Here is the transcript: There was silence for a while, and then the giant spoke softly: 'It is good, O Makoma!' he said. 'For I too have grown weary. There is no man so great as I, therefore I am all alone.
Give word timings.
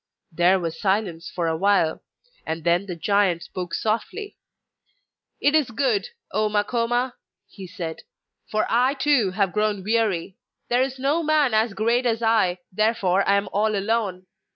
There 0.31 0.59
was 0.59 0.81
silence 0.81 1.29
for 1.29 1.45
a 1.45 1.55
while, 1.55 2.01
and 2.43 2.63
then 2.63 2.87
the 2.87 2.95
giant 2.95 3.43
spoke 3.43 3.75
softly: 3.75 4.35
'It 5.39 5.53
is 5.53 5.69
good, 5.69 6.07
O 6.31 6.49
Makoma!' 6.49 7.13
he 7.47 7.67
said. 7.67 8.01
'For 8.49 8.65
I 8.67 8.95
too 8.95 9.29
have 9.29 9.53
grown 9.53 9.83
weary. 9.83 10.37
There 10.69 10.81
is 10.81 10.97
no 10.97 11.21
man 11.21 11.51
so 11.69 11.75
great 11.75 12.07
as 12.07 12.23
I, 12.23 12.57
therefore 12.71 13.23
I 13.29 13.35
am 13.35 13.47
all 13.53 13.75
alone. 13.75 14.25